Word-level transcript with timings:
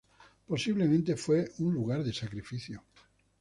Posiblemente 0.47 1.15
fue 1.15 1.51
un 1.59 1.75
lugar 1.75 2.03
de 2.03 2.11
sacrificio. 2.11 2.83